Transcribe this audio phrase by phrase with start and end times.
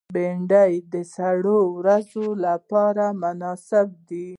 [0.15, 4.27] بېنډۍ د سړو ورځو لپاره مناسبه ده